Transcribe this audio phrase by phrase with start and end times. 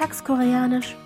[0.00, 0.96] Alltagskoreanisch.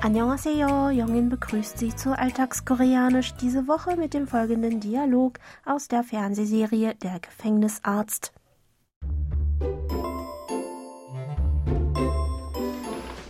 [0.00, 6.94] Annyeonghaseyo, Jongin begrüßt Sie zu Alltagskoreanisch diese Woche mit dem folgenden Dialog aus der Fernsehserie
[6.94, 8.32] Der Gefängnisarzt.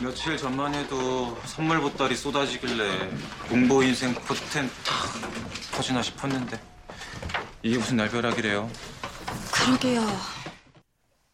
[0.00, 3.10] 며칠 전만 해도 선물 보따리 쏟아지길래
[3.48, 6.58] 공보 인생 포텐 탁 터지나 싶었는데
[7.62, 8.70] 이게 무슨 날벼락이래요.
[9.52, 10.31] 그러게요.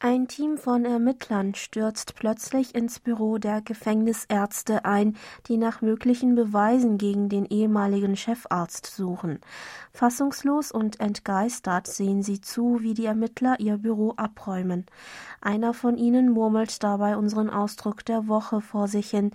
[0.00, 6.98] Ein Team von Ermittlern stürzt plötzlich ins Büro der Gefängnisärzte ein, die nach möglichen Beweisen
[6.98, 9.40] gegen den ehemaligen Chefarzt suchen.
[9.92, 14.84] Fassungslos und entgeistert sehen sie zu, wie die Ermittler ihr Büro abräumen.
[15.40, 19.30] Einer von ihnen murmelt dabei unseren Ausdruck der Woche vor sich hin.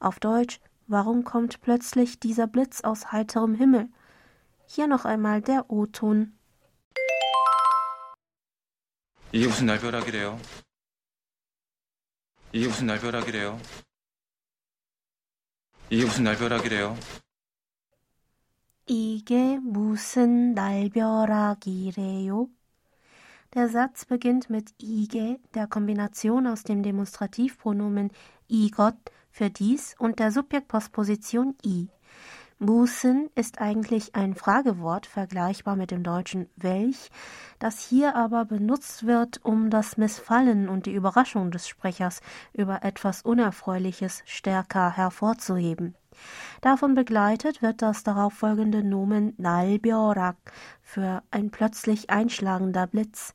[0.00, 3.88] Auf Deutsch, warum kommt plötzlich dieser Blitz aus heiterem Himmel?
[4.66, 6.32] Hier noch einmal der O-Ton.
[9.32, 10.38] 이게 무슨 날벼락이래요.
[12.52, 13.58] 이게 무슨 날벼락이래요.
[15.90, 16.96] 이게 무슨 날벼락이래요.
[18.86, 22.48] 이게 무슨 날벼락이래요?
[23.55, 28.11] Der Satz beginnt mit ige, der Kombination aus dem Demonstrativpronomen
[28.47, 28.93] igot
[29.31, 31.87] für dies und der Subjektpostposition i.
[32.59, 37.09] Musen ist eigentlich ein Fragewort, vergleichbar mit dem deutschen welch,
[37.57, 42.21] das hier aber benutzt wird, um das Missfallen und die Überraschung des Sprechers
[42.53, 45.95] über etwas Unerfreuliches stärker hervorzuheben.
[46.60, 50.36] Davon begleitet wird das darauffolgende Nomen Nalbiorak
[50.82, 53.34] für ein plötzlich einschlagender Blitz.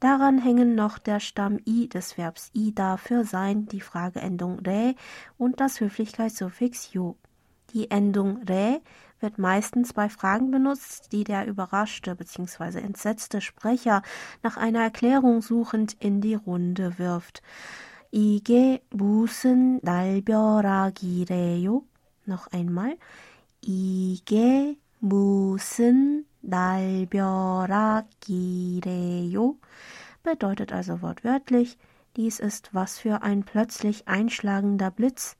[0.00, 4.94] Daran hängen noch der Stamm i des Verbs ida für sein, die Frageendung re
[5.36, 7.16] und das Höflichkeitssuffix jo.
[7.72, 8.80] Die Endung re
[9.20, 12.80] wird meistens bei Fragen benutzt, die der überraschte bzw.
[12.80, 14.02] entsetzte Sprecher
[14.42, 17.42] nach einer Erklärung suchend in die Runde wirft.
[18.12, 21.82] 이게 무슨 날벼락이래요?
[22.26, 22.98] Noch einmal.
[23.60, 28.06] 이게 무슨 날벼락이래요?
[30.22, 31.76] Bedeutet also wortwörtlich,
[32.16, 35.36] dies ist was für ein plötzlich einschlagender Blitz.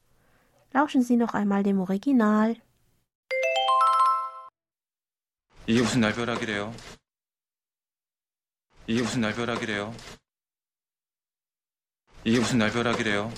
[0.72, 2.56] Lauschen Sie noch einmal dem Original.
[5.66, 6.74] 이게 무슨 날벼락이래요.
[8.86, 9.94] 이게 무슨 날벼락이래요.
[12.24, 13.32] 이게 무슨 날벼락이래요.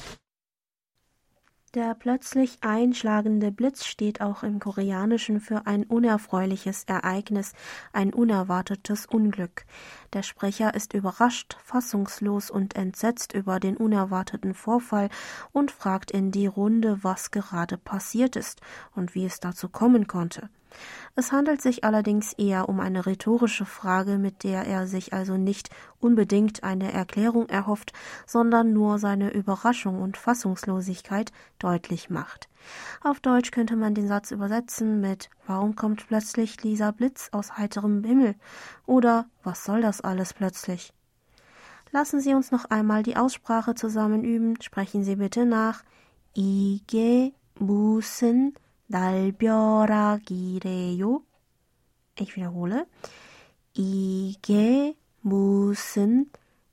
[1.75, 7.53] Der plötzlich einschlagende Blitz steht auch im Koreanischen für ein unerfreuliches Ereignis,
[7.93, 9.65] ein unerwartetes Unglück.
[10.13, 15.09] Der Sprecher ist überrascht, fassungslos und entsetzt über den unerwarteten Vorfall
[15.51, 18.61] und fragt in die Runde, was gerade passiert ist
[18.95, 20.49] und wie es dazu kommen konnte.
[21.15, 25.69] Es handelt sich allerdings eher um eine rhetorische Frage, mit der er sich also nicht
[25.99, 27.93] unbedingt eine Erklärung erhofft,
[28.25, 32.49] sondern nur seine Überraschung und Fassungslosigkeit deutlich macht.
[33.01, 38.03] Auf Deutsch könnte man den Satz übersetzen mit Warum kommt plötzlich dieser Blitz aus heiterem
[38.03, 38.35] Himmel?
[38.85, 40.93] oder Was soll das alles plötzlich?
[41.91, 44.61] Lassen Sie uns noch einmal die Aussprache zusammen üben.
[44.61, 45.83] Sprechen Sie bitte nach.
[46.35, 48.53] Ige, Busen,
[48.89, 50.23] 날벼락이래요?
[52.17, 52.85] Wiederhole.
[53.73, 56.25] 이게 무슨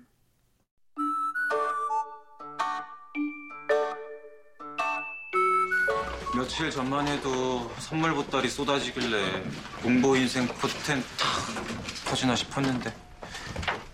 [6.35, 9.43] 며칠 전만 해도 선물 보따리 쏟아지길래
[9.81, 11.27] 공보 인생 포텐 탁
[12.05, 12.93] 터지나 싶었는데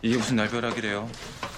[0.02, 1.10] 이게 무슨 날벼락이래요.